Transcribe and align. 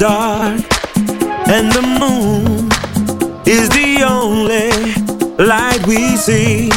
dark, 0.00 0.62
and 1.46 1.70
the 1.72 1.82
moon 2.00 2.70
is 3.46 3.68
the 3.68 4.02
only 4.02 4.70
light 5.36 5.86
we 5.86 6.16
see. 6.16 6.70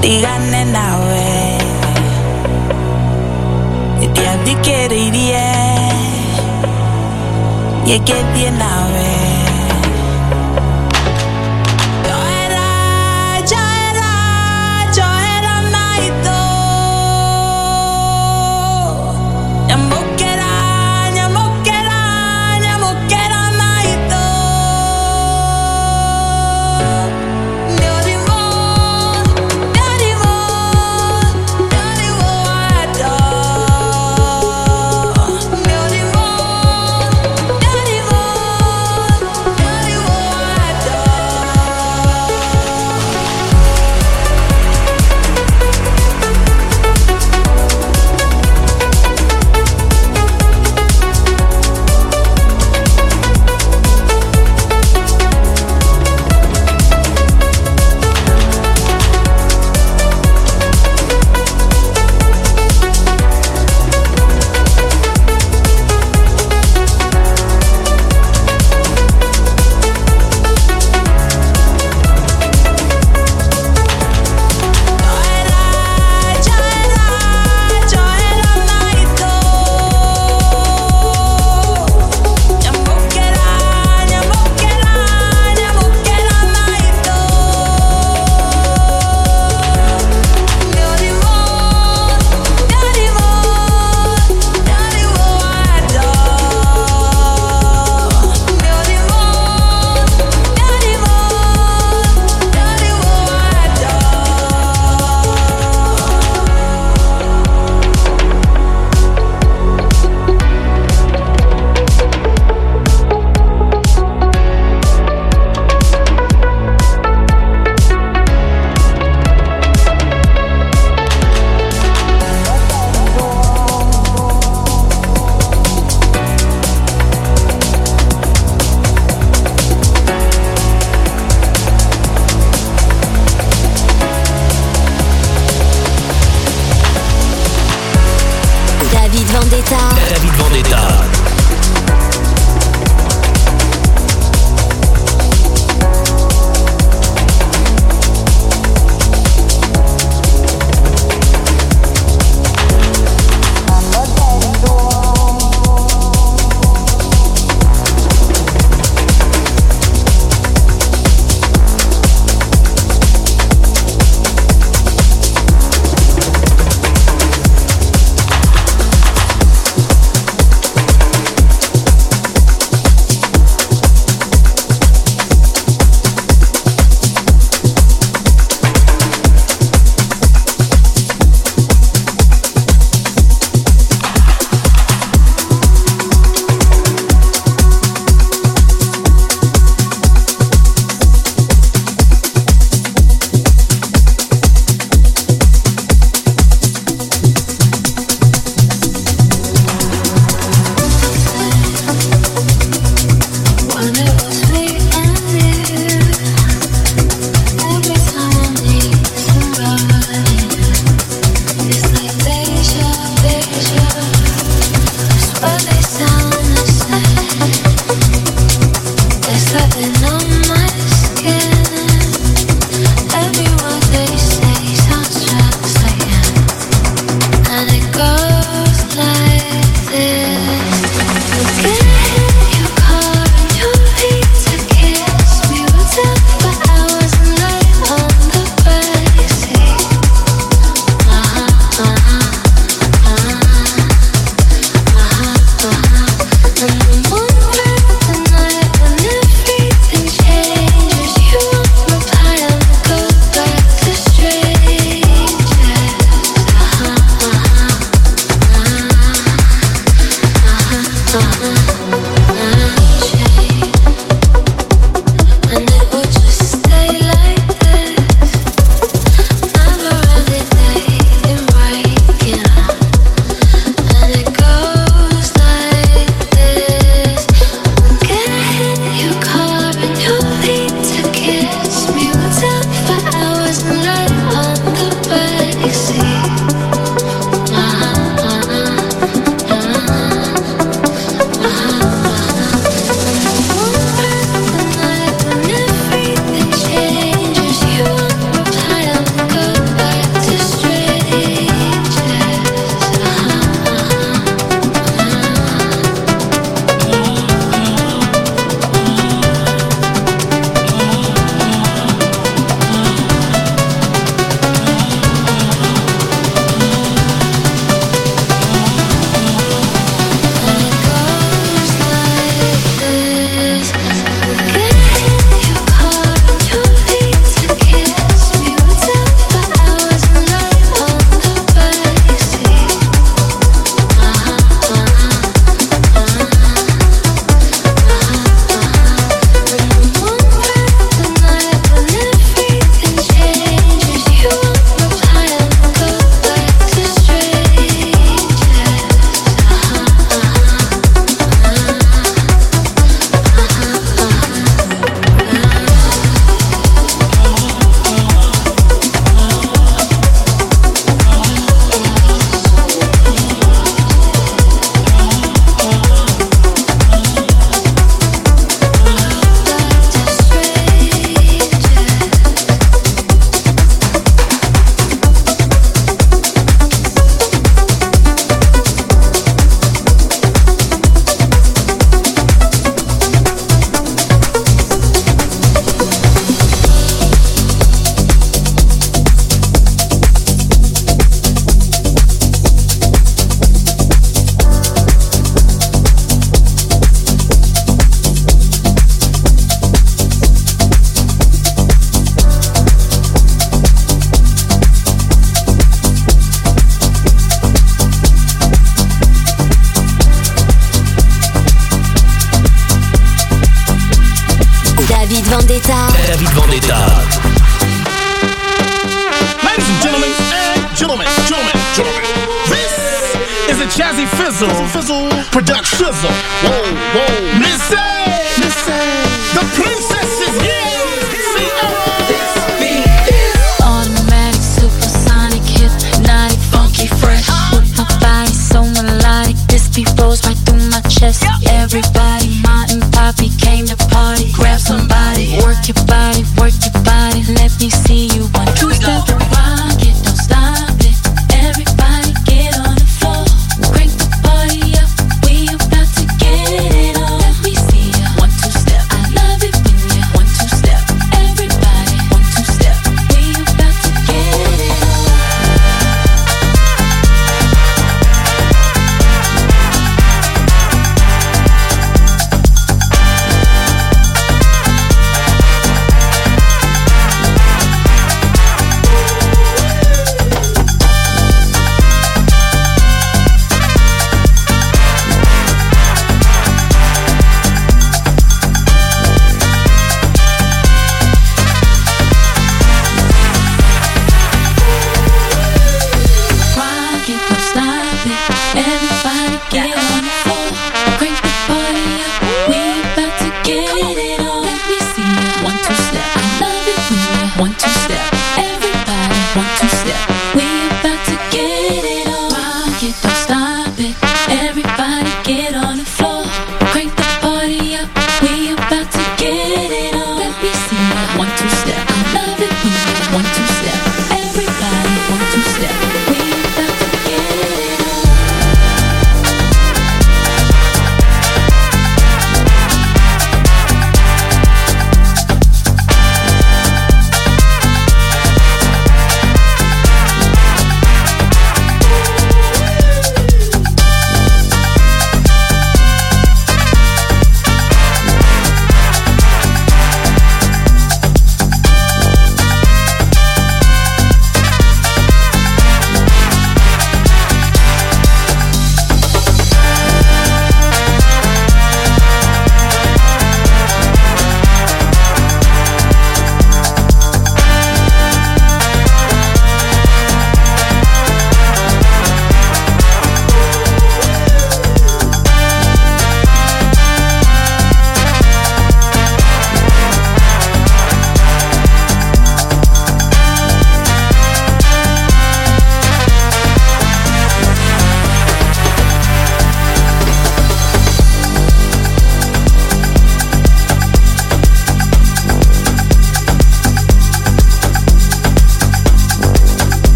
Diganne 0.00 0.64
nawe 0.64 1.24
E 4.00 4.12
ti 4.12 4.26
addicheririe 4.26 5.48
E 7.84 8.02
che 8.02 8.24
ti 8.32 8.50
nawe 8.50 9.19